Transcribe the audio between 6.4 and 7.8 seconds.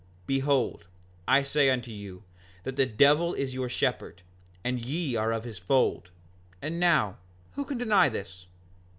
and now, who can